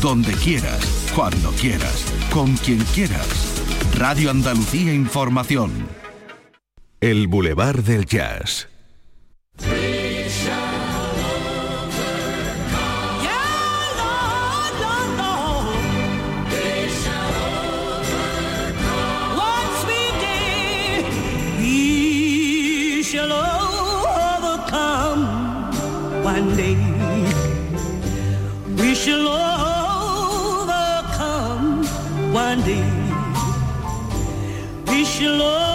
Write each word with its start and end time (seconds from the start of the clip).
donde 0.00 0.32
quieras, 0.32 1.12
cuando 1.14 1.50
quieras, 1.52 2.06
con 2.32 2.56
quien 2.56 2.78
quieras. 2.94 3.62
Radio 3.96 4.30
Andalucía 4.30 4.94
Información. 4.94 5.88
El 7.00 7.28
Boulevard 7.28 7.80
del 7.80 8.06
Jazz. 8.06 8.68
shall 29.00 29.49
one 32.40 32.62
day 32.62 32.86
we 34.88 35.04
shall 35.04 35.42
all 35.42 35.69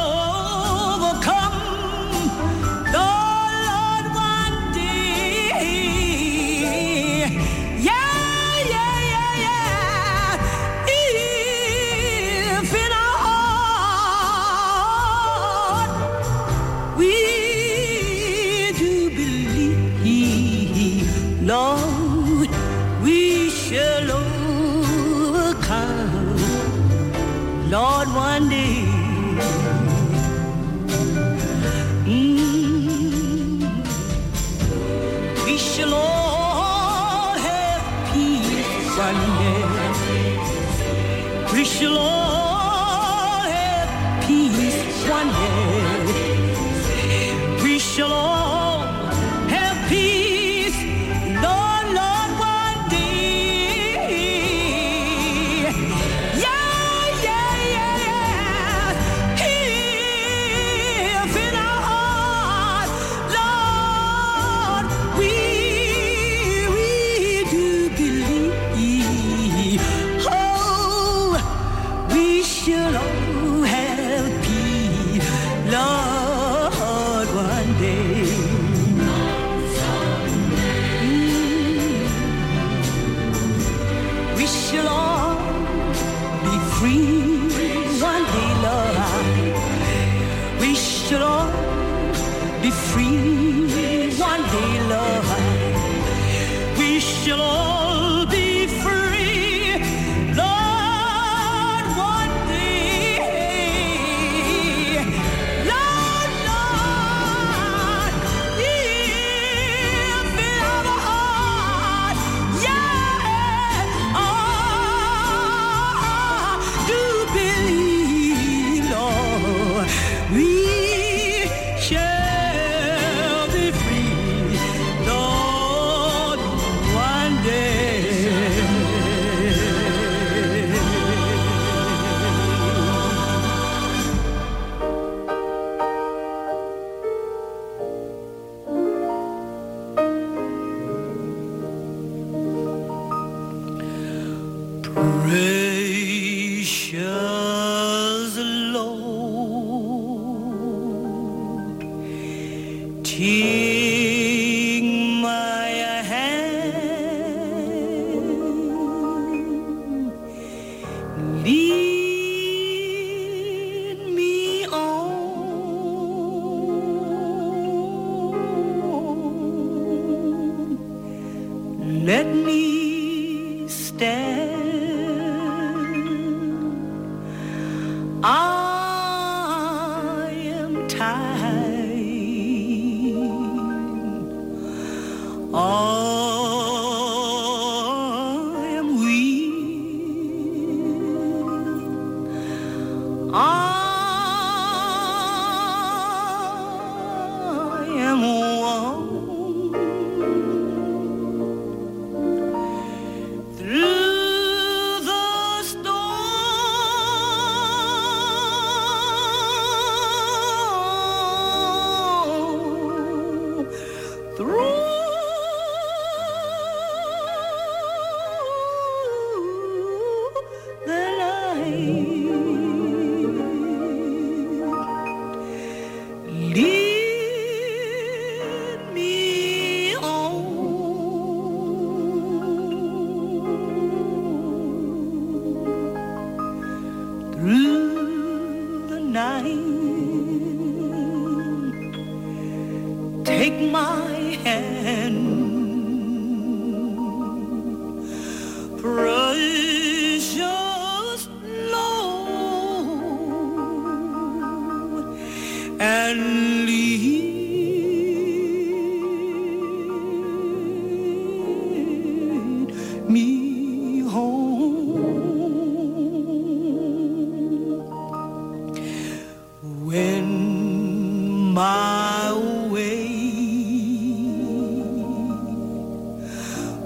let 172.25 172.35
me 172.45 173.67
stand. 173.67 174.44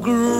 grew 0.01 0.38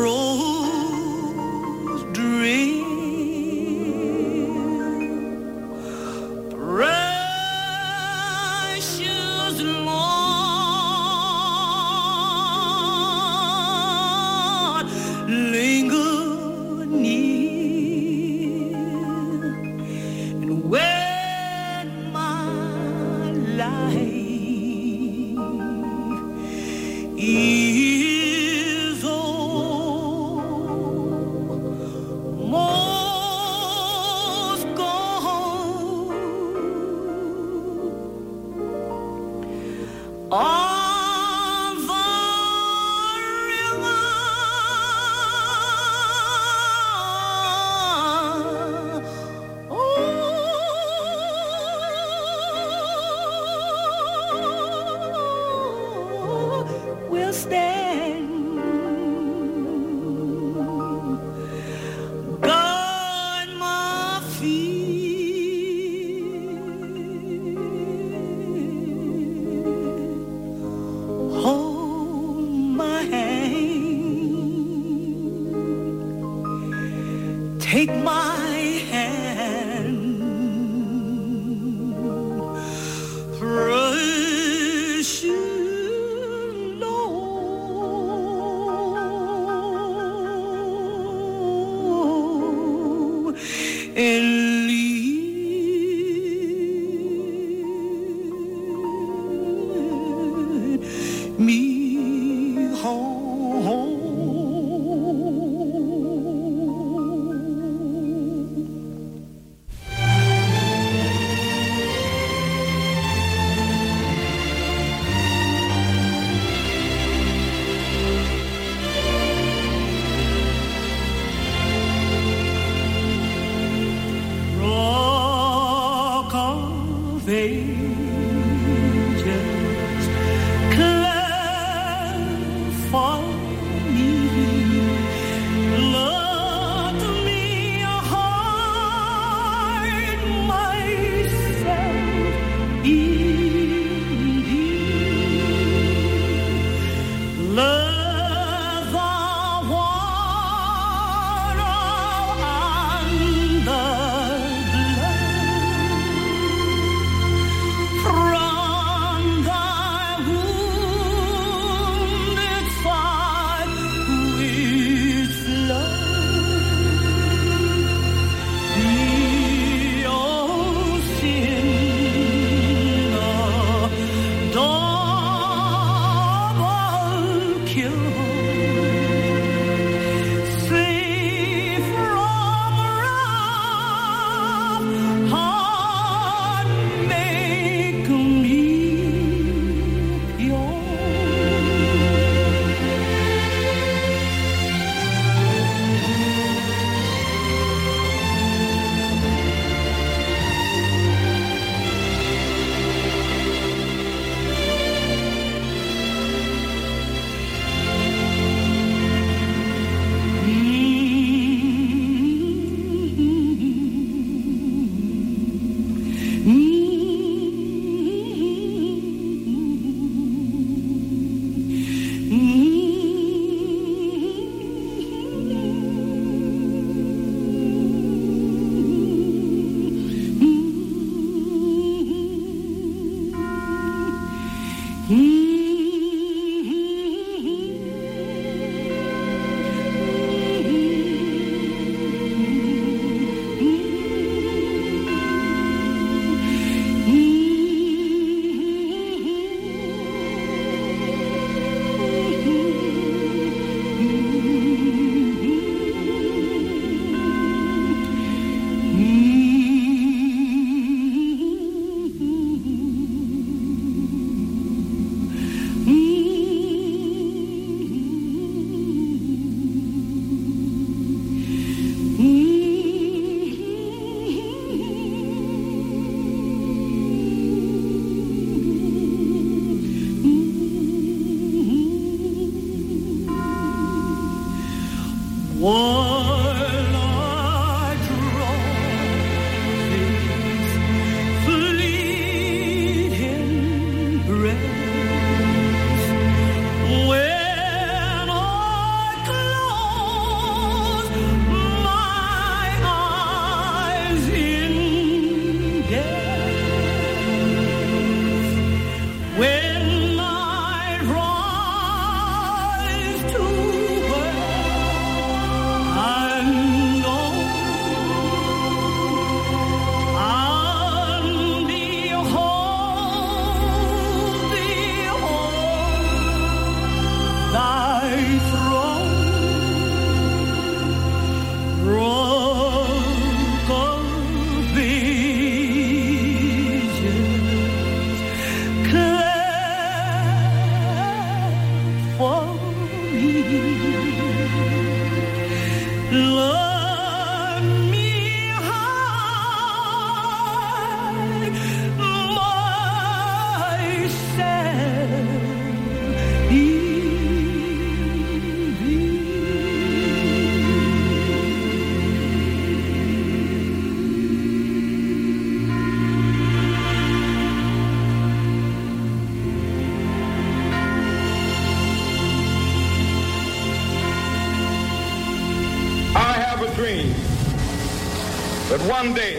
one 379.02 379.14
day. 379.14 379.39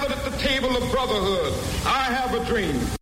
gathered 0.00 0.16
at 0.16 0.32
the 0.32 0.38
table 0.38 0.76
of 0.76 0.90
brotherhood. 0.90 1.52
I 1.84 2.04
have 2.04 2.34
a 2.34 2.44
dream. 2.46 2.99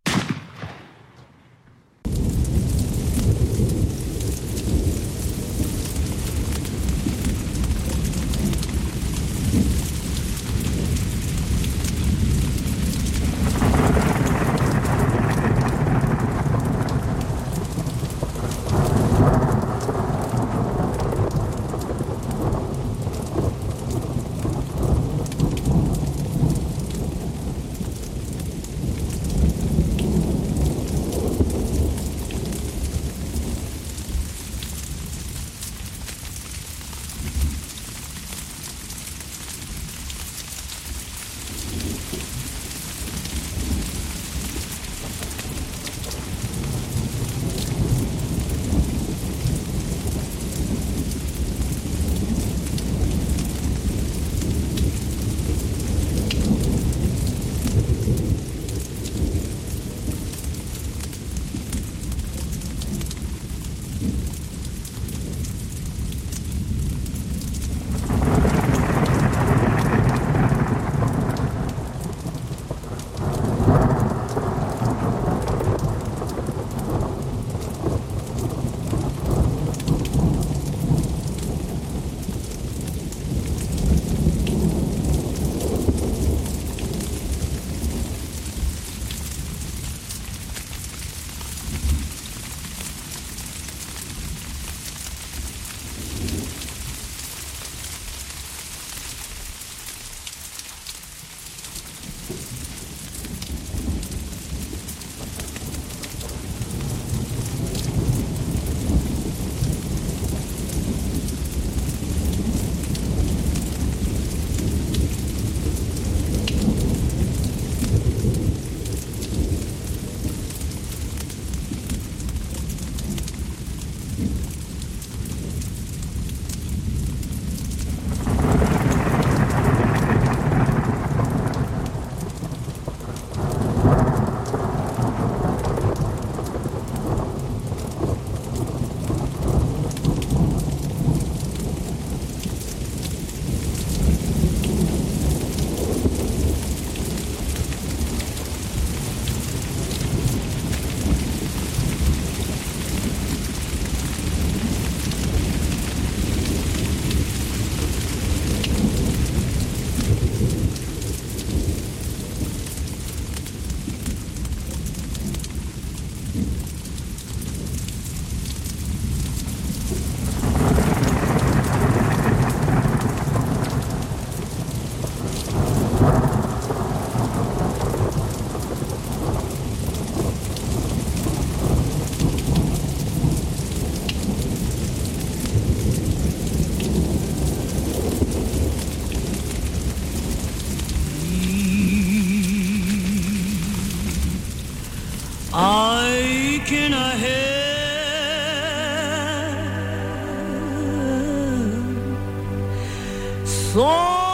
son. 203.73 204.28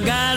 Oh, 0.00 0.04
my 0.04 0.27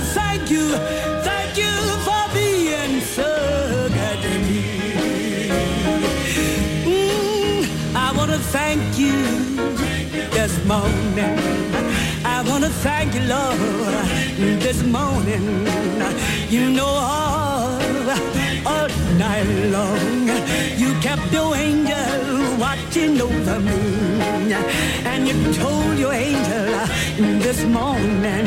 thank 0.00 0.50
you, 0.50 0.76
thank 1.22 1.56
you 1.56 1.72
for 2.06 2.22
being 2.34 3.00
so 3.00 3.88
good 3.88 4.22
to 4.22 4.38
me. 4.48 5.48
Mm, 6.84 7.94
I 7.94 8.12
want 8.16 8.30
to 8.30 8.38
thank 8.38 8.98
you 8.98 9.16
this 10.30 10.64
morning. 10.64 11.38
I 12.24 12.42
want 12.48 12.64
to 12.64 12.70
thank 12.70 13.14
you, 13.14 13.22
Lord, 13.22 13.58
this 14.60 14.82
morning. 14.82 15.66
You 16.48 16.70
know 16.70 16.86
all, 16.86 17.80
all 18.66 18.88
night 19.18 19.48
long, 19.70 20.28
you 20.76 20.94
kept 21.00 21.32
your 21.32 21.54
angel 21.56 22.56
watching 22.58 23.20
over 23.20 23.60
me 23.60 24.27
and 24.52 25.28
you 25.28 25.52
told 25.52 25.98
your 25.98 26.12
angel 26.12 26.66
mm, 27.16 27.42
this 27.42 27.64
morning, 27.64 28.46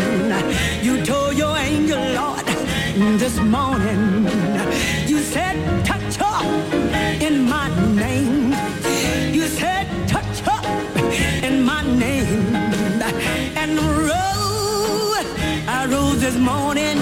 you 0.82 1.06
told 1.06 1.36
your 1.38 1.56
angel, 1.58 2.00
Lord, 2.00 2.46
mm, 2.46 3.20
this 3.20 3.38
morning, 3.40 4.26
you 5.08 5.20
said, 5.20 5.56
touch 5.86 6.20
up 6.20 6.46
in 7.22 7.48
my 7.48 7.70
name. 7.96 8.54
You 9.34 9.48
said, 9.48 9.88
touch 10.08 10.48
up 10.48 10.66
in 11.44 11.64
my 11.64 11.84
name. 11.84 12.56
And 13.56 13.78
rose, 13.80 15.28
I 15.68 15.88
rose 15.90 16.22
this 16.22 16.38
morning. 16.38 16.98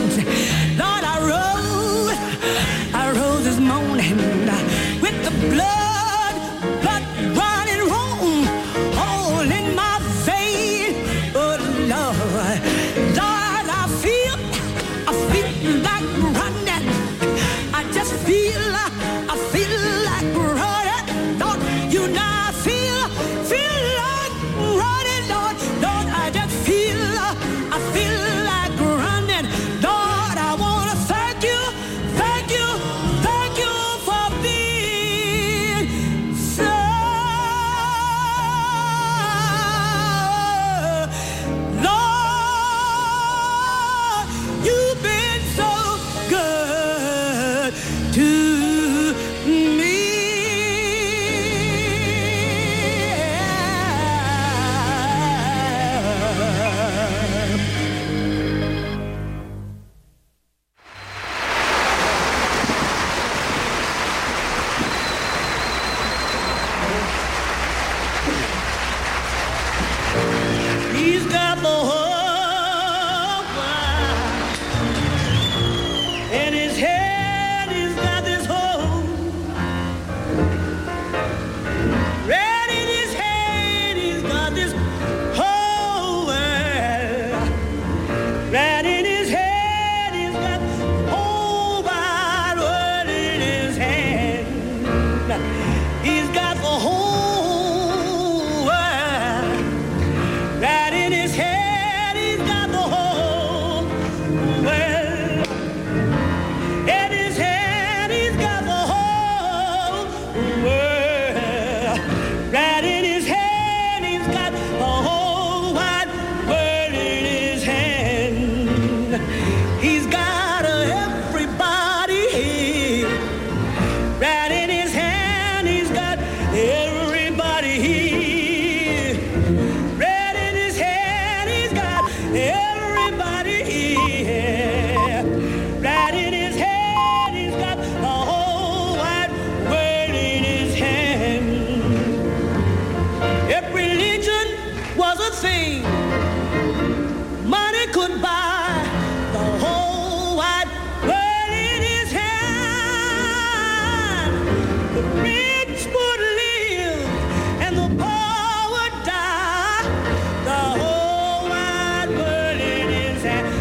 and 163.26 163.59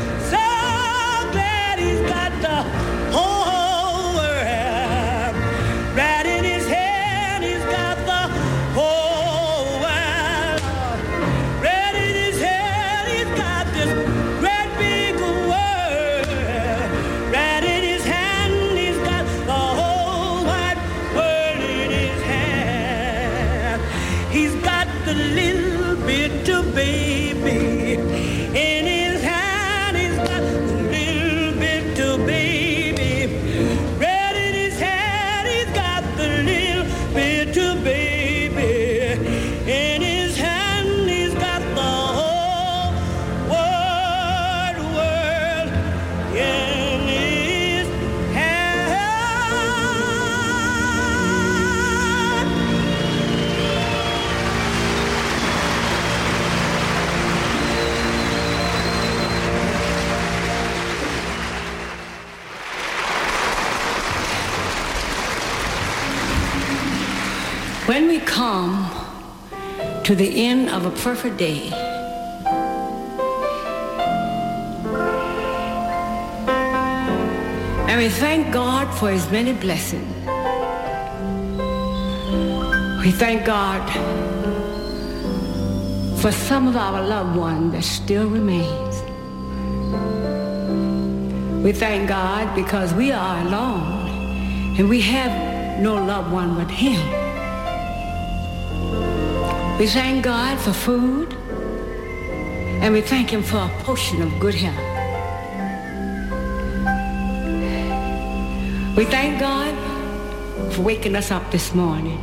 to 70.08 70.14
the 70.14 70.46
end 70.46 70.70
of 70.70 70.86
a 70.86 70.90
perfect 71.02 71.36
day. 71.36 71.68
And 77.86 78.00
we 78.00 78.08
thank 78.08 78.50
God 78.50 78.86
for 78.98 79.10
his 79.10 79.30
many 79.30 79.52
blessings. 79.52 80.08
We 83.04 83.10
thank 83.10 83.44
God 83.44 83.84
for 86.22 86.32
some 86.32 86.68
of 86.68 86.76
our 86.78 87.02
loved 87.06 87.36
ones 87.36 87.72
that 87.74 87.84
still 87.84 88.30
remains. 88.30 89.02
We 91.62 91.72
thank 91.72 92.08
God 92.08 92.54
because 92.54 92.94
we 92.94 93.12
are 93.12 93.46
alone 93.46 94.08
and 94.78 94.88
we 94.88 95.02
have 95.02 95.82
no 95.82 95.96
loved 95.96 96.32
one 96.32 96.54
but 96.54 96.70
him. 96.70 97.17
We 99.78 99.86
thank 99.86 100.24
God 100.24 100.58
for 100.58 100.72
food, 100.72 101.32
and 102.82 102.92
we 102.92 103.00
thank 103.00 103.30
Him 103.30 103.44
for 103.44 103.58
a 103.58 103.68
portion 103.84 104.20
of 104.22 104.40
good 104.40 104.54
health. 104.54 104.74
We 108.96 109.04
thank 109.04 109.38
God 109.38 109.72
for 110.72 110.82
waking 110.82 111.14
us 111.14 111.30
up 111.30 111.52
this 111.52 111.76
morning. 111.76 112.18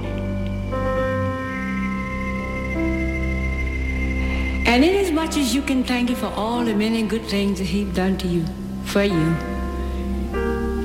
And 4.67 4.83
inasmuch 4.83 5.07
as 5.07 5.11
much 5.13 5.37
as 5.37 5.55
you 5.55 5.61
can 5.61 5.85
thank 5.85 6.09
Him 6.09 6.17
for 6.17 6.33
all 6.35 6.65
the 6.65 6.75
many 6.75 7.03
good 7.03 7.23
things 7.23 7.59
that 7.59 7.69
He's 7.69 7.87
done 7.95 8.17
to 8.17 8.27
you, 8.27 8.43
for 8.83 9.03
you, 9.03 9.33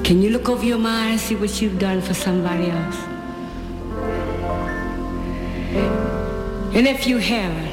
can 0.04 0.22
you 0.22 0.30
look 0.30 0.48
over 0.48 0.64
your 0.64 0.78
mind 0.78 1.10
and 1.10 1.20
see 1.20 1.34
what 1.34 1.60
you've 1.60 1.80
done 1.80 2.00
for 2.00 2.14
somebody 2.14 2.70
else? 2.70 3.09
And 6.72 6.86
if 6.86 7.06
you 7.06 7.18
haven't, 7.18 7.72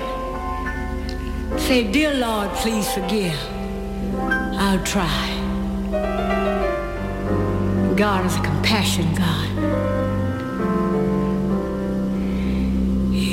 say, 1.60 1.90
Dear 1.92 2.16
Lord, 2.16 2.50
please 2.56 2.92
forgive. 2.92 3.40
I'll 4.60 4.84
try. 4.84 5.34
God 7.96 8.26
is 8.26 8.36
a 8.36 8.42
compassion 8.42 9.14
God. 9.14 9.48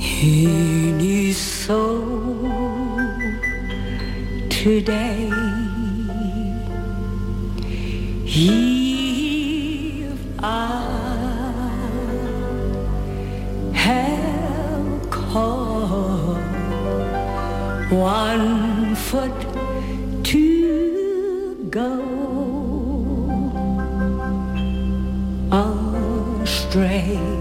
any 0.00 1.32
soul 1.32 2.50
today, 4.50 5.27
foot 19.08 19.32
to 20.22 21.66
go 21.70 22.18
astray. 26.42 27.37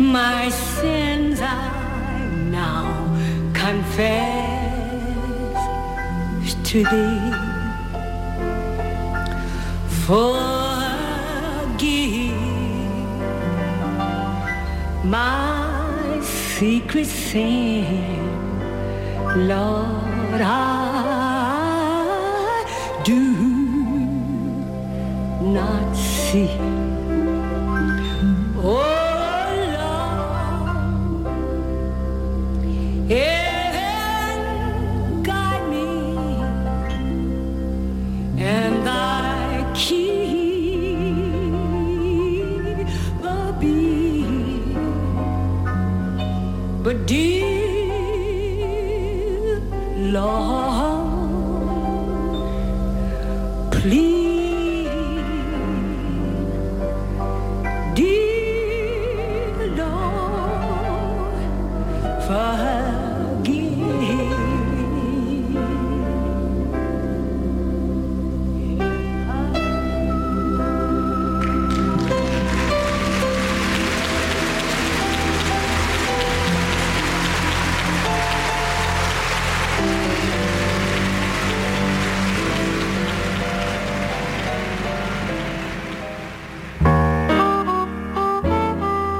my 0.00 0.48
sins 0.50 1.40
I 1.40 2.28
now 2.50 2.84
confess 3.54 4.10
to 6.64 6.78
thee. 6.84 7.32
Forgive 10.04 10.34
my 15.04 16.20
secret 16.22 17.06
sin, 17.06 18.18
Lord, 19.46 19.99
I 20.32 21.92
do 23.04 23.20
not 25.40 25.96
see. 25.96 26.89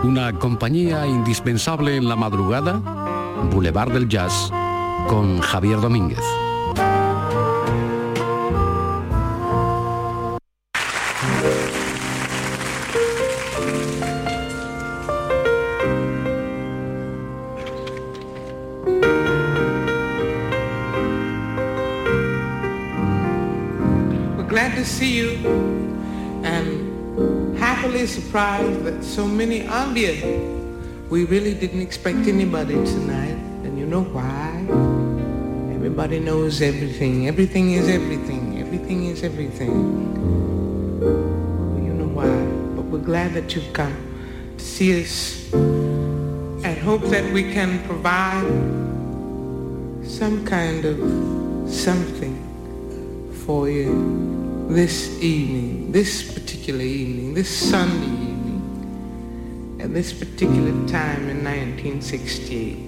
Una 0.02 0.32
compañía 0.32 1.06
indispensable 1.06 1.96
en 1.96 2.08
la 2.08 2.16
madrugada, 2.16 2.80
Boulevard 3.52 3.92
del 3.92 4.08
Jazz, 4.08 4.50
con 5.08 5.40
Javier 5.40 5.78
Domínguez. 5.80 6.24
Surprised 28.10 28.82
that 28.84 29.04
so 29.04 29.26
many 29.26 29.66
are 29.68 29.94
here. 29.94 30.18
We 31.08 31.24
really 31.24 31.54
didn't 31.54 31.80
expect 31.80 32.26
anybody 32.26 32.74
tonight, 32.74 33.38
and 33.64 33.78
you 33.78 33.86
know 33.86 34.02
why? 34.02 34.66
Everybody 35.74 36.18
knows 36.18 36.60
everything. 36.60 37.28
Everything 37.28 37.72
is 37.72 37.88
everything. 37.88 38.58
Everything 38.58 39.06
is 39.06 39.22
everything. 39.22 39.74
You 41.86 41.94
know 41.94 42.10
why? 42.18 42.30
But 42.74 42.86
we're 42.90 42.98
glad 42.98 43.34
that 43.34 43.54
you've 43.54 43.72
come 43.72 43.94
to 44.58 44.64
see 44.64 45.02
us 45.02 45.52
and 45.52 46.78
hope 46.78 47.02
that 47.14 47.32
we 47.32 47.42
can 47.42 47.82
provide 47.86 48.50
some 50.04 50.44
kind 50.44 50.84
of 50.84 50.98
something 51.70 52.36
for 53.46 53.70
you 53.70 54.66
this 54.68 55.20
evening, 55.22 55.90
this 55.90 56.39
particular 56.70 56.94
evening, 56.94 57.34
this 57.34 57.70
Sunday 57.70 58.06
evening, 58.06 59.78
at 59.80 59.92
this 59.92 60.12
particular 60.12 60.70
time 60.86 61.28
in 61.28 61.42
1968. 61.42 62.78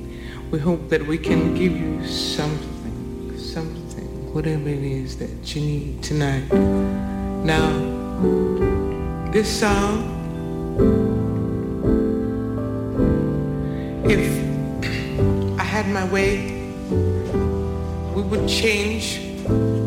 We 0.52 0.60
hope 0.60 0.88
that 0.88 1.04
we 1.04 1.18
can 1.18 1.56
give 1.56 1.72
you 1.72 2.06
something, 2.06 3.36
something, 3.36 4.32
whatever 4.32 4.68
it 4.68 4.84
is 4.84 5.16
that 5.16 5.56
you 5.56 5.62
need 5.62 6.00
tonight. 6.00 6.48
Now, 7.44 7.72
this 9.32 9.48
song, 9.60 10.06
if 14.04 15.58
I 15.58 15.64
had 15.64 15.88
my 15.88 16.04
way, 16.04 16.52
we 18.14 18.22
would 18.22 18.48
change 18.48 19.18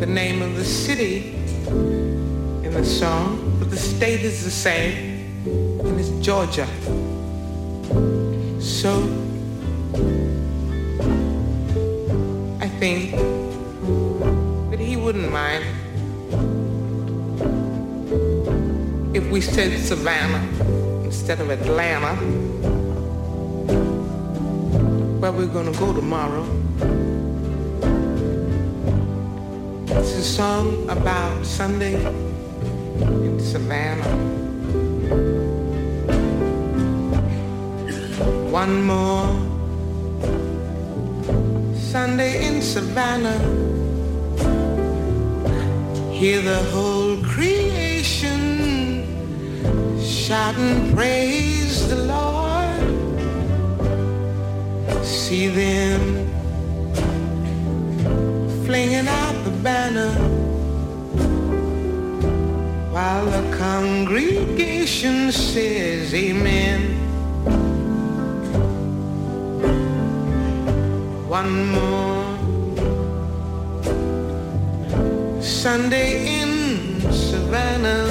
the 0.02 0.06
name 0.06 0.42
of 0.42 0.58
the 0.58 0.66
city 0.66 1.34
in 1.70 2.74
the 2.74 2.84
song. 2.84 3.45
But 3.66 3.72
the 3.72 3.78
state 3.78 4.22
is 4.22 4.44
the 4.44 4.52
same, 4.52 4.94
and 5.84 6.00
it's 6.00 6.10
Georgia. 6.24 6.68
So, 8.62 8.92
I 12.62 12.68
think 12.80 13.14
that 14.70 14.80
he 14.80 14.98
wouldn't 14.98 15.32
mind 15.32 15.66
if 19.16 19.28
we 19.32 19.42
said 19.42 19.80
Savannah 19.80 20.46
instead 21.04 21.40
of 21.40 21.50
Atlanta, 21.50 22.16
where 25.20 25.32
we're 25.32 25.48
gonna 25.48 25.72
go 25.80 25.92
tomorrow. 25.92 26.46
It's 29.88 30.14
a 30.14 30.24
song 30.24 30.88
about 30.88 31.44
Sunday 31.44 31.96
in 33.02 33.40
Savannah. 33.40 34.16
One 38.52 38.84
more 38.84 39.28
Sunday 41.76 42.48
in 42.48 42.62
Savannah. 42.62 43.40
Hear 46.12 46.42
the 46.42 46.64
whole 46.72 47.18
creation 47.24 48.56
shout 50.02 50.56
and 50.58 50.96
praise 50.96 51.88
the 51.88 51.98
Lord. 51.98 52.82
See 55.06 55.48
them 55.48 56.02
flinging 58.66 59.08
out 59.08 59.36
the 59.44 59.52
banner 59.62 60.35
while 62.96 63.26
the 63.26 63.58
congregation 63.58 65.30
says 65.30 66.14
amen. 66.14 66.80
One 71.28 71.54
more 71.76 72.24
Sunday 75.42 76.40
in 76.40 77.02
Savannah. 77.12 78.08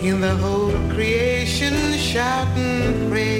Hear 0.00 0.16
the 0.18 0.36
whole 0.36 0.78
creation 0.94 1.74
shout 1.98 2.46
and 2.56 3.10
praise 3.10 3.37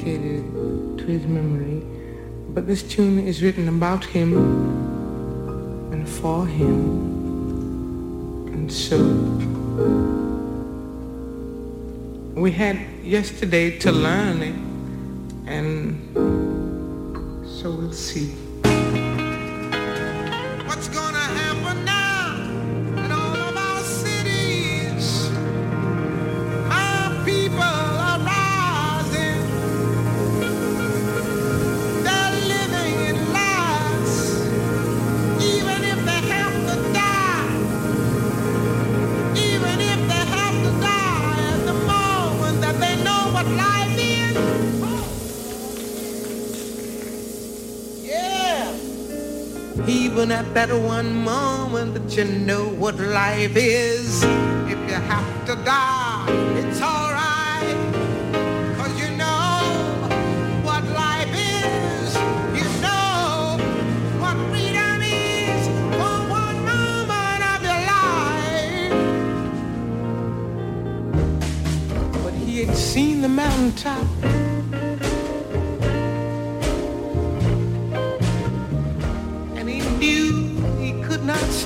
dedicated 0.00 0.98
to 0.98 1.04
his 1.04 1.26
memory, 1.26 1.82
but 2.54 2.66
this 2.66 2.82
tune 2.82 3.18
is 3.26 3.42
written 3.42 3.68
about 3.68 4.04
him 4.04 4.34
and 5.92 6.08
for 6.08 6.46
him. 6.46 7.08
And 8.52 8.72
so 8.72 8.98
we 12.34 12.50
had 12.50 12.78
yesterday 13.02 13.78
to 13.78 13.92
learn 13.92 14.42
it, 14.42 14.54
even 49.88 50.30
at 50.30 50.52
that 50.54 50.70
one 50.72 51.14
moment 51.24 51.94
that 51.94 52.16
you 52.16 52.24
know 52.24 52.68
what 52.68 52.96
life 52.98 53.56
is. 53.56 54.22
If 54.72 54.78
you 54.88 54.98
have 55.12 55.46
to 55.46 55.54
die, 55.64 56.26
it's 56.58 56.80
alright. 56.80 57.78
Cause 58.76 58.94
you 59.00 59.10
know 59.16 59.60
what 60.62 60.84
life 60.84 61.32
is. 61.32 62.14
You 62.58 62.66
know 62.84 63.58
what 64.22 64.36
freedom 64.50 65.00
is 65.02 65.62
for 65.98 66.16
one 66.40 66.58
moment 66.72 67.42
of 67.52 67.60
your 67.68 67.82
life. 67.94 68.92
But 72.24 72.34
he 72.34 72.64
had 72.64 72.76
seen 72.76 73.22
the 73.22 73.28
mountaintop. 73.28 74.09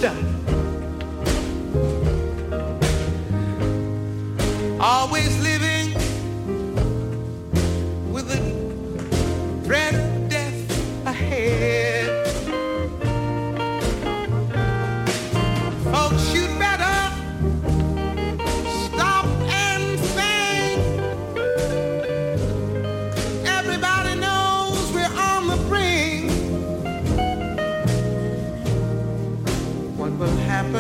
Always 0.03 0.34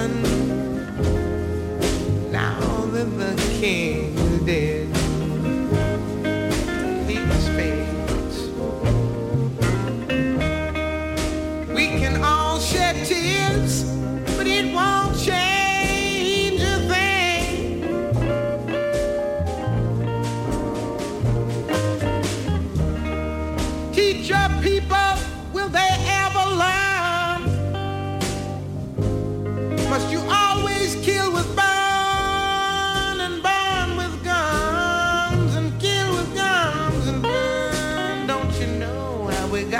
will 0.06 0.33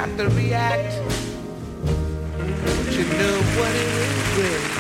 got 0.06 0.18
to 0.18 0.28
react? 0.30 0.96
Don't 1.86 2.92
you 2.92 3.04
know 3.04 3.40
what 3.56 3.74
it 3.74 4.38
is? 4.38 4.73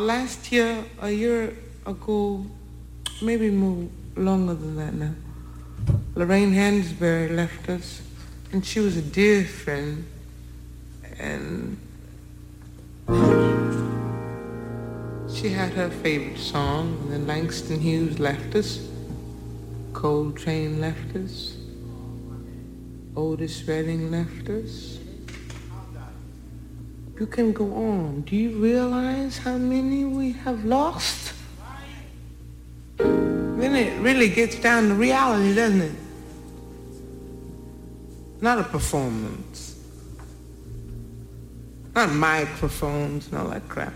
Last 0.00 0.50
year, 0.50 0.84
a 1.00 1.10
year 1.10 1.56
ago, 1.86 2.44
maybe 3.22 3.50
more 3.50 3.88
longer 4.16 4.54
than 4.54 4.76
that 4.76 4.94
now, 4.94 5.14
Lorraine 6.14 6.52
Hansberry 6.52 7.34
left 7.34 7.68
us, 7.68 8.02
and 8.52 8.64
she 8.64 8.80
was 8.80 8.96
a 8.96 9.02
dear 9.02 9.44
friend, 9.44 10.06
and 11.18 11.78
she 15.32 15.50
had 15.50 15.72
her 15.72 15.90
favorite 15.90 16.38
song, 16.38 16.98
and 17.02 17.12
then 17.12 17.26
Langston 17.26 17.80
Hughes 17.80 18.18
left 18.18 18.54
us, 18.54 18.86
Coltrane 19.92 20.80
left 20.80 21.16
us, 21.16 21.56
Otis 23.16 23.64
Redding 23.64 24.10
left 24.10 24.48
us. 24.48 24.99
You 27.20 27.26
can 27.26 27.52
go 27.52 27.66
on. 27.74 28.22
Do 28.22 28.34
you 28.34 28.52
realize 28.52 29.36
how 29.36 29.58
many 29.58 30.06
we 30.06 30.32
have 30.32 30.64
lost? 30.64 31.34
Then 32.96 33.76
it 33.76 34.00
really 34.00 34.30
gets 34.30 34.58
down 34.58 34.88
to 34.88 34.94
reality, 34.94 35.54
doesn't 35.54 35.82
it? 35.82 35.92
Not 38.40 38.58
a 38.58 38.62
performance. 38.62 39.78
Not 41.94 42.10
microphones 42.10 43.26
and 43.28 43.36
all 43.36 43.48
that 43.48 43.68
crap. 43.68 43.92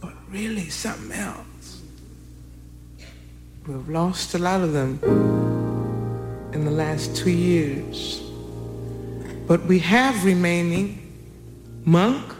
But 0.00 0.12
really 0.30 0.68
something 0.68 1.18
else. 1.18 1.82
We've 3.66 3.88
lost 3.88 4.36
a 4.36 4.38
lot 4.38 4.60
of 4.60 4.72
them 4.72 5.00
in 6.52 6.64
the 6.64 6.70
last 6.70 7.16
two 7.16 7.32
years. 7.32 8.22
But 9.48 9.64
we 9.64 9.80
have 9.80 10.24
remaining 10.24 10.97
Monk? 11.88 12.34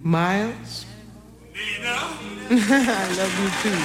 Miles? 0.00 0.86
I 2.50 3.14
love 3.18 3.34
you 3.38 3.50
too. 3.60 3.76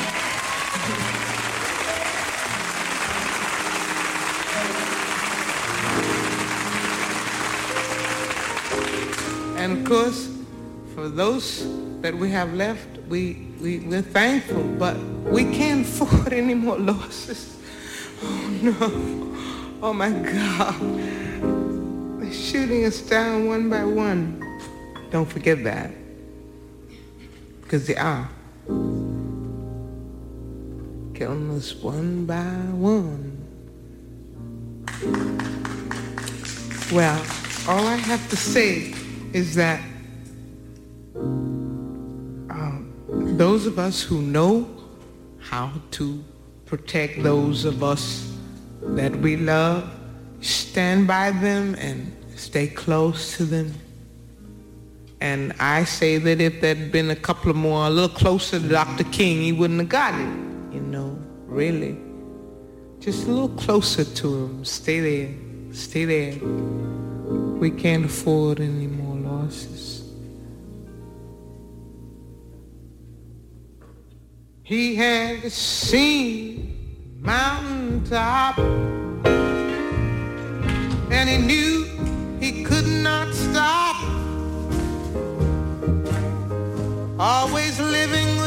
And 9.62 9.78
of 9.78 9.84
course, 9.84 10.30
for 10.95 11.10
those 11.10 11.68
that 11.99 12.16
we 12.16 12.30
have 12.30 12.53
left, 12.53 12.88
we, 13.10 13.49
we, 13.60 13.80
we're 13.80 14.01
thankful, 14.01 14.64
but 14.80 14.95
we 15.26 15.43
can't 15.43 15.86
afford 16.01 16.32
any 16.32 16.53
more 16.53 16.78
losses. 16.78 17.57
Oh 18.24 18.60
no. 18.62 19.80
Oh 19.82 19.91
my 19.91 20.12
God. 20.12 21.29
Shooting 22.50 22.84
us 22.86 23.00
down 23.02 23.45
one 23.45 23.70
by 23.70 23.84
one. 23.84 24.43
Don't 25.12 25.30
forget 25.30 25.64
that. 25.66 25.91
Because 27.62 27.86
they 27.86 27.95
are. 27.95 28.28
Killing 31.14 31.52
us 31.56 31.76
one 31.76 32.26
by 32.26 32.34
one. 32.74 33.38
Well, 36.91 37.24
all 37.68 37.86
I 37.86 37.97
have 37.97 38.28
to 38.32 38.36
say 38.36 38.95
is 39.32 39.54
that 39.54 39.80
um, 42.50 42.91
those 43.38 43.68
of 43.68 43.78
us 43.78 44.02
who 44.02 44.24
know 44.24 44.68
how 45.38 45.72
to 45.91 46.24
protect 46.66 47.22
those 47.22 47.66
of 47.66 47.84
us 47.84 48.36
that 48.82 49.16
we 49.18 49.38
love, 49.38 49.88
stand 50.41 51.06
by 51.06 51.30
them 51.30 51.76
and 51.76 52.16
stay 52.40 52.68
close 52.68 53.38
to 53.38 53.44
them. 53.44 53.74
And 55.22 55.54
I 55.60 55.84
say 55.84 56.18
that 56.18 56.40
if 56.40 56.62
there'd 56.62 56.92
been 56.92 57.10
a 57.12 57.16
couple 57.16 57.52
of 57.52 57.58
more, 57.58 57.86
a 57.88 57.90
little 57.90 58.16
closer 58.16 58.60
to 58.60 58.68
Dr. 58.68 59.04
King, 59.06 59.42
he 59.42 59.52
wouldn't 59.52 59.80
have 59.80 59.90
got 59.90 60.14
it, 60.14 60.74
you 60.74 60.80
know, 60.80 61.20
really. 61.46 61.98
Just 63.00 63.28
a 63.28 63.32
little 63.32 63.50
closer 63.50 64.06
to 64.06 64.44
him. 64.46 64.66
Stay 64.66 65.00
there. 65.00 65.74
Stay 65.74 66.06
there. 66.06 66.36
We 67.60 67.72
can't 67.72 68.06
afford 68.06 68.62
any 68.62 68.88
more 68.88 69.16
losses. 69.16 70.04
He 74.64 74.96
had 74.96 75.52
seen 75.52 77.18
mountaintop 77.22 78.58
and 81.12 81.28
he 81.28 81.38
knew 81.38 81.79
he 82.40 82.64
could 82.64 82.88
not 82.88 83.34
stop. 83.34 83.96
Always 87.20 87.80
living 87.80 88.39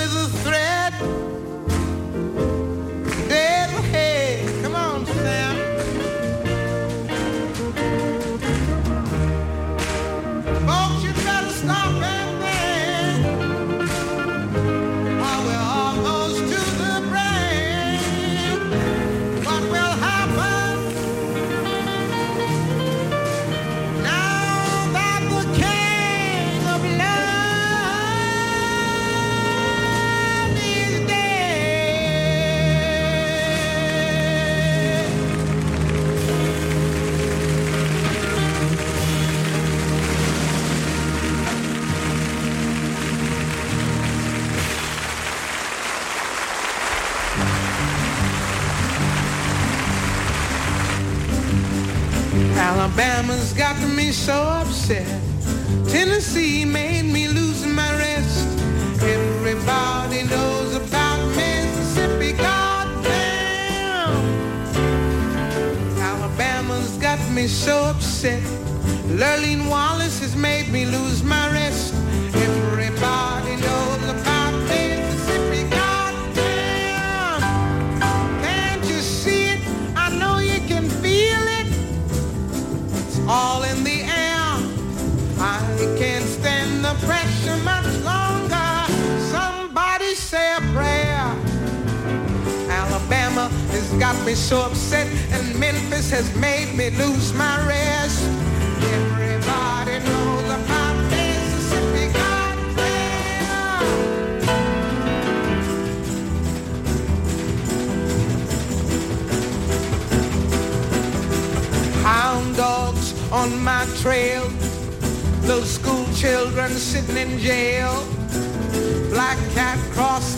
so 54.12 54.51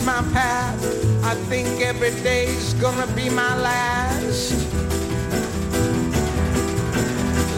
my 0.05 0.21
path. 0.33 0.79
I 1.23 1.33
think 1.49 1.81
every 1.81 2.11
day's 2.21 2.75
gonna 2.75 3.07
be 3.15 3.27
my 3.29 3.57
last. 3.59 4.53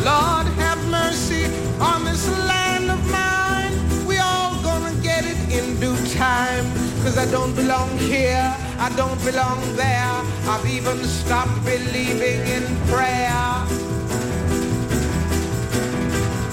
Lord 0.05 0.47
have 0.63 0.79
mercy 0.89 1.45
on 1.81 2.05
this 2.05 2.25
land 2.47 2.89
of 2.89 3.01
mine. 3.11 3.73
We 4.07 4.17
all 4.19 4.53
gonna 4.63 4.95
get 5.03 5.25
it 5.25 5.39
in 5.51 5.77
due 5.81 5.97
time. 6.15 6.65
Cause 7.03 7.17
I 7.17 7.29
don't 7.31 7.53
belong 7.53 7.97
here, 7.97 8.55
I 8.79 8.89
don't 8.95 9.21
belong 9.25 9.59
there. 9.75 10.13
I've 10.51 10.65
even 10.69 11.03
stopped 11.03 11.65
believing 11.65 12.39
in 12.55 12.63
prayer. 12.87 13.43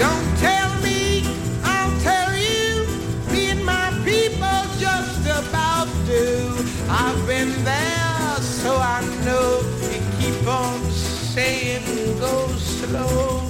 Don't 0.04 0.28
tell 0.38 0.70
me, 0.82 1.22
I'll 1.62 1.96
tell 2.00 2.32
you. 2.34 2.84
Me 3.32 3.50
and 3.50 3.64
my 3.64 3.90
people 4.04 4.60
just 4.80 5.22
about 5.28 5.73
do. 6.06 6.54
I've 6.88 7.26
been 7.26 7.52
there, 7.64 8.36
so 8.40 8.76
I 8.76 9.00
know. 9.24 9.60
You 9.90 10.00
keep 10.18 10.46
on 10.46 10.80
saying 10.90 12.18
go 12.18 12.48
slow. 12.48 13.42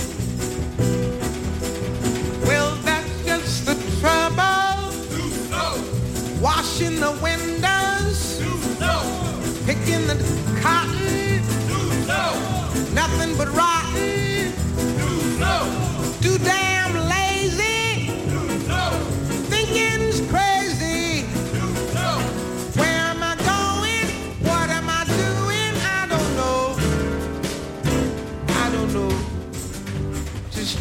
Well, 2.47 2.77
that's 2.83 3.25
just 3.25 3.67
the 3.67 3.75
trouble. 4.01 4.93
Washing 6.41 7.01
the 7.01 7.13
windows. 7.23 8.41
Picking 9.67 10.07
the 10.07 10.17
cotton. 10.61 11.43
Nothing 12.95 13.37
but 13.37 13.49
rotten. 13.55 14.24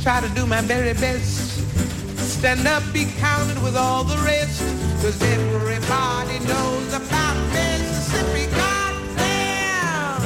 Try 0.03 0.19
to 0.19 0.27
do 0.35 0.45
my 0.45 0.59
very 0.59 0.91
best. 0.95 1.63
Stand 2.19 2.67
up, 2.67 2.83
be 2.91 3.05
counted 3.19 3.57
with 3.63 3.77
all 3.77 4.03
the 4.03 4.17
rest. 4.17 4.59
Cause 5.01 5.21
everybody 5.21 6.39
knows 6.39 6.93
about 6.93 7.37
Mississippi. 7.53 8.51
Goddamn! 8.51 10.21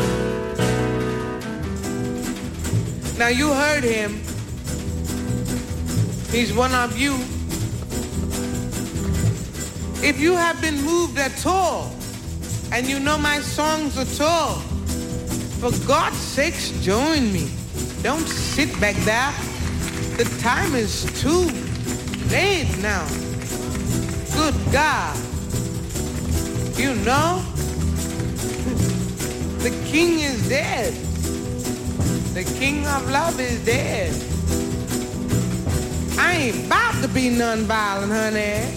Now 3.19 3.27
you 3.27 3.53
heard 3.53 3.83
him. 3.83 4.13
He's 6.31 6.51
one 6.55 6.73
of 6.73 6.97
you. 6.97 7.13
If 10.03 10.19
you 10.19 10.33
have 10.33 10.59
been 10.59 10.81
moved 10.81 11.19
at 11.19 11.45
all, 11.45 11.91
and 12.71 12.87
you 12.87 12.99
know 12.99 13.19
my 13.19 13.41
songs 13.41 13.95
at 13.95 14.19
all, 14.21 14.55
for 15.61 15.71
God's 15.85 16.17
sakes, 16.17 16.71
join 16.83 17.31
me. 17.31 17.51
Don't 18.01 18.27
sit 18.27 18.71
back 18.79 18.95
there. 19.05 19.31
The 20.17 20.25
time 20.41 20.73
is 20.73 21.05
too 21.21 21.45
late 22.31 22.75
now. 22.81 23.07
Good 24.33 24.55
God. 24.71 25.15
You 26.75 26.95
know, 27.05 27.43
the 29.59 29.69
king 29.85 30.21
is 30.21 30.49
dead. 30.49 30.93
The 32.33 32.43
king 32.57 32.87
of 32.87 33.07
love 33.11 33.39
is 33.39 33.63
dead. 33.63 34.11
I 36.17 36.33
ain't 36.33 36.65
about 36.65 36.99
to 37.03 37.07
be 37.07 37.29
nonviolent, 37.29 38.09
honey. 38.09 38.73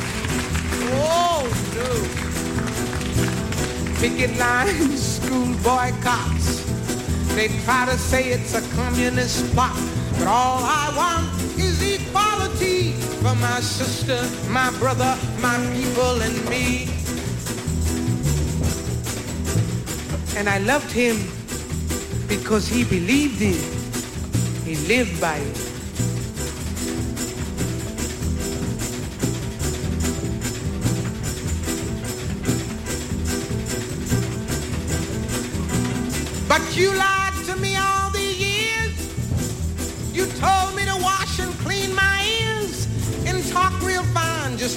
Oh, 0.96 1.44
no. 1.74 1.90
Picket 4.00 4.36
lines, 4.38 5.02
school 5.16 5.54
boycotts. 5.62 6.53
They 7.34 7.48
try 7.64 7.84
to 7.86 7.98
say 7.98 8.30
it's 8.30 8.54
a 8.54 8.62
communist 8.76 9.52
plot, 9.52 9.76
but 10.18 10.28
all 10.28 10.60
I 10.62 10.92
want 10.96 11.58
is 11.58 11.82
equality 11.82 12.92
for 13.22 13.34
my 13.34 13.60
sister, 13.60 14.22
my 14.50 14.70
brother, 14.78 15.18
my 15.40 15.56
people, 15.74 16.22
and 16.22 16.48
me. 16.48 16.88
And 20.36 20.48
I 20.48 20.58
loved 20.58 20.92
him 20.92 21.16
because 22.28 22.68
he 22.68 22.84
believed 22.84 23.42
it. 23.42 23.60
he 24.64 24.76
lived 24.86 25.20
by 25.20 25.36
it. 25.38 25.63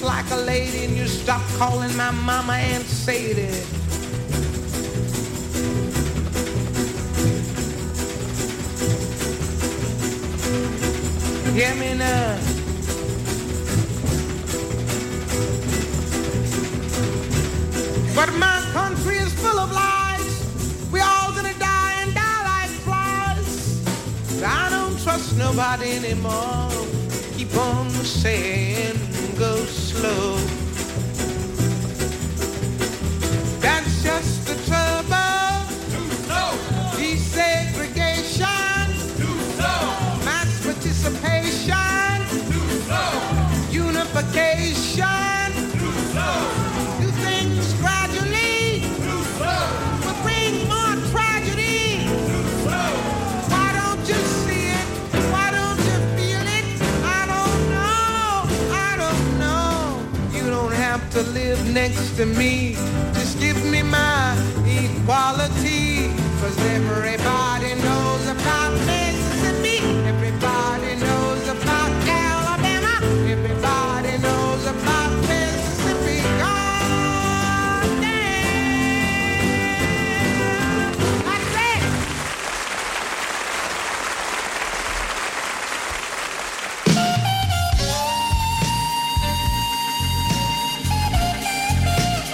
Like 0.08 0.30
a 0.30 0.36
lady. 0.36 0.84
And 0.86 0.96
you 0.96 1.06
stop 1.06 1.42
calling 1.58 1.94
my 1.96 2.10
mama 2.10 2.54
Aunt 2.54 2.86
Sadie. 2.86 3.60
Hear 11.58 11.74
me 11.74 11.90
now. 11.94 12.38
But 18.14 18.30
my 18.46 18.58
country 18.72 19.18
is 19.18 19.32
full 19.42 19.58
of 19.64 19.70
lies. 19.70 20.34
We 20.90 21.00
all 21.00 21.32
gonna 21.36 21.58
die 21.58 21.94
and 22.02 22.14
die 22.14 22.42
like 22.52 22.72
flies. 22.86 24.42
I 24.42 24.70
don't 24.70 24.98
trust 25.04 25.36
nobody 25.36 25.90
anymore. 26.00 26.70
Keep 27.36 27.54
on 27.56 27.90
saying 27.90 28.97
That's 33.60 34.02
just 34.04 34.46
the 34.46 34.54
trouble. 34.66 34.87
To 61.24 61.30
live 61.30 61.74
next 61.74 62.16
to 62.16 62.24
me. 62.24 62.74
Just 63.14 63.40
give 63.40 63.58
me 63.64 63.82
my 63.82 64.36
equality. 64.66 66.10
Cause 66.40 66.56
everybody 66.76 67.67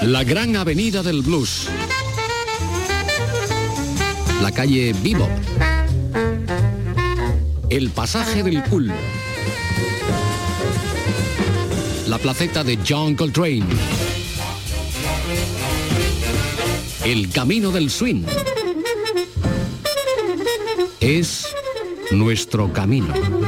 La 0.04 0.22
gran 0.22 0.54
avenida 0.54 1.02
del 1.02 1.22
blues. 1.22 1.66
La 4.42 4.52
calle 4.52 4.94
Bebop. 5.02 5.30
El 7.70 7.88
pasaje 7.88 8.42
del 8.42 8.62
cool. 8.64 8.92
La 12.06 12.18
placeta 12.18 12.62
de 12.62 12.78
John 12.86 13.14
Coltrane. 13.14 13.64
El 17.06 17.30
camino 17.30 17.70
del 17.70 17.88
swing. 17.88 18.24
Es 21.00 21.46
nuestro 22.10 22.70
camino. 22.74 23.43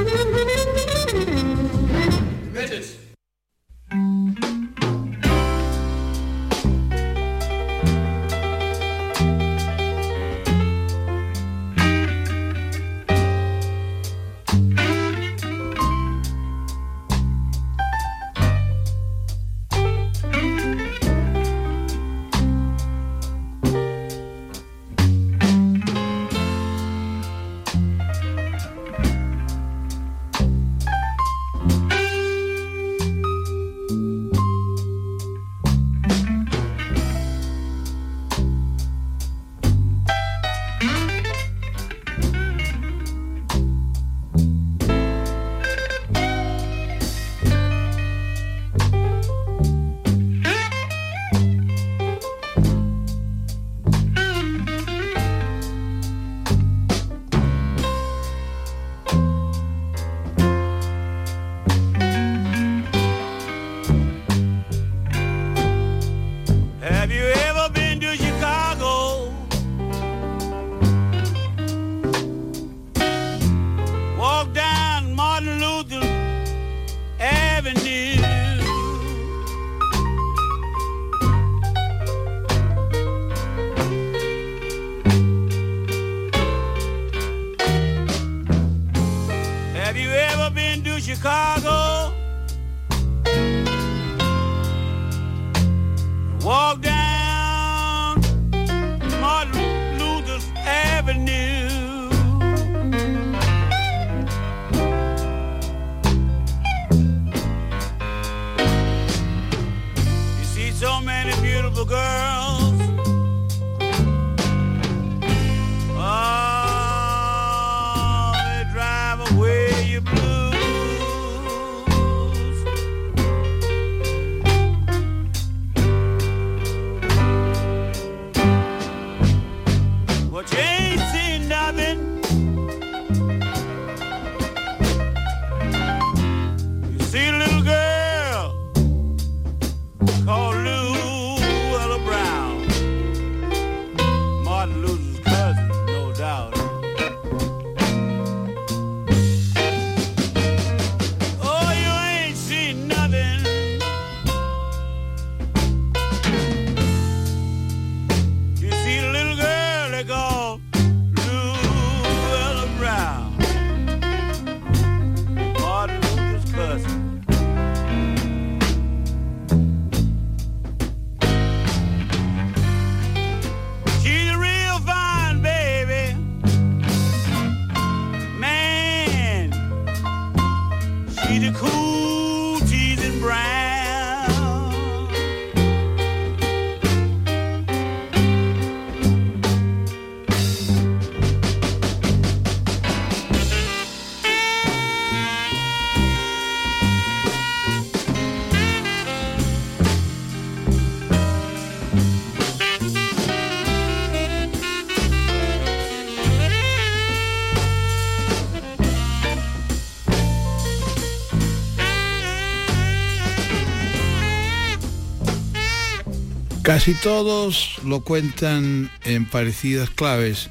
Casi 216.77 216.93
todos 216.93 217.81
lo 217.87 218.01
cuentan 218.01 218.91
en 219.05 219.25
parecidas 219.25 219.89
claves. 219.89 220.51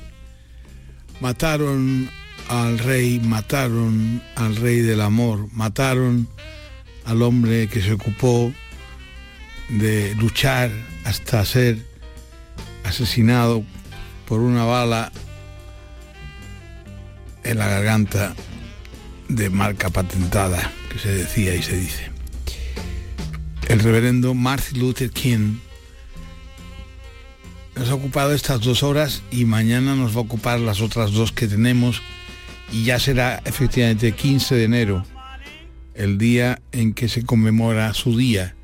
Mataron 1.19 2.09
al 2.49 2.79
rey, 2.79 3.19
mataron 3.19 4.23
al 4.33 4.55
rey 4.55 4.77
del 4.77 5.01
amor, 5.01 5.47
mataron 5.51 6.27
al 7.05 7.21
hombre 7.21 7.67
que 7.67 7.79
se 7.79 7.93
ocupó 7.93 8.51
de 9.69 10.15
luchar 10.15 10.71
hasta 11.03 11.45
ser 11.45 11.85
asesinado 12.85 13.63
por 14.27 14.39
una 14.39 14.63
bala 14.63 15.11
en 17.43 17.59
la 17.59 17.67
garganta 17.67 18.33
de 19.29 19.51
marca 19.51 19.91
patentada, 19.91 20.71
que 20.91 20.97
se 20.97 21.11
decía 21.11 21.53
y 21.53 21.61
se 21.61 21.77
dice. 21.77 22.09
El 23.67 23.79
reverendo 23.79 24.33
Martin 24.33 24.79
Luther 24.79 25.11
King 25.11 25.57
nos 27.75 27.89
ha 27.89 27.95
ocupado 27.95 28.33
estas 28.33 28.61
dos 28.61 28.83
horas 28.83 29.21
y 29.31 29.45
mañana 29.45 29.95
nos 29.95 30.15
va 30.15 30.19
a 30.19 30.23
ocupar 30.23 30.59
las 30.59 30.81
otras 30.81 31.11
dos 31.11 31.31
que 31.31 31.47
tenemos 31.47 32.01
y 32.71 32.85
ya 32.85 32.99
será 32.99 33.41
efectivamente 33.45 34.13
15 34.13 34.55
de 34.55 34.63
enero, 34.63 35.05
el 35.93 36.17
día 36.17 36.61
en 36.71 36.93
que 36.93 37.09
se 37.09 37.23
conmemora 37.23 37.93
su 37.93 38.17
día, 38.17 38.55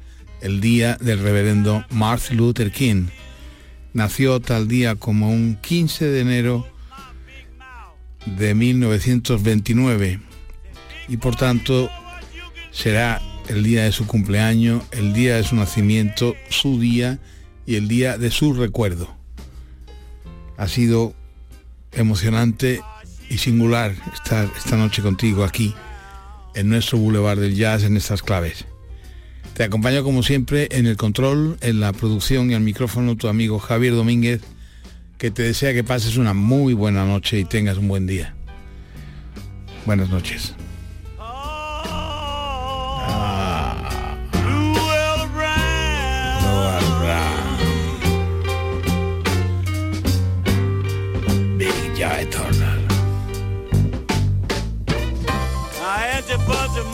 el 0.42 0.62
día 0.62 0.98
del 1.02 1.20
reverendo 1.20 1.86
Martin 1.90 2.38
Luther 2.38 2.72
King. 2.72 3.08
Nació 3.94 4.40
tal 4.40 4.68
día 4.68 4.96
como 4.96 5.30
un 5.30 5.58
15 5.62 6.06
de 6.06 6.22
enero 6.22 6.68
de 8.26 8.56
1929 8.56 10.20
y 11.10 11.18
por 11.18 11.36
tanto 11.36 11.90
será 12.72 13.22
el 13.50 13.64
día 13.64 13.84
de 13.84 13.92
su 13.92 14.08
cumpleaños, 14.08 14.84
el 14.92 15.14
día 15.14 15.36
de 15.36 15.44
su 15.44 15.56
nacimiento, 15.56 16.36
su 16.50 16.80
día 16.80 17.20
y 17.72 17.76
el 17.78 17.88
día 17.88 18.18
de 18.18 18.32
su 18.32 18.54
recuerdo. 18.54 19.08
Ha 20.58 20.68
sido 20.68 21.14
emocionante 21.94 22.82
y 23.30 23.38
singular 23.38 23.96
estar 24.14 24.50
esta 24.58 24.76
noche 24.76 25.02
contigo 25.02 25.46
aquí 25.46 25.74
en 26.54 26.68
nuestro 26.68 26.98
Boulevard 26.98 27.40
del 27.40 27.56
Jazz 27.56 27.84
en 27.86 27.96
estas 27.96 28.24
claves. 28.24 28.66
Te 29.54 29.64
acompaño 29.64 30.04
como 30.04 30.22
siempre 30.22 30.68
en 30.72 30.86
el 30.86 30.98
control, 30.98 31.58
en 31.62 31.80
la 31.80 31.94
producción 31.94 32.52
y 32.52 32.56
al 32.56 32.62
micrófono 32.62 33.16
tu 33.16 33.30
amigo 33.30 33.58
Javier 33.58 33.96
Domínguez, 33.96 34.42
que 35.18 35.32
te 35.32 35.44
desea 35.44 35.74
que 35.74 35.86
pases 35.86 36.18
una 36.18 36.34
muy 36.34 36.74
buena 36.74 37.06
noche 37.06 37.40
y 37.40 37.46
tengas 37.46 37.78
un 37.78 37.88
buen 37.88 38.06
día. 38.06 38.36
Buenas 39.86 40.10
noches. 40.10 40.56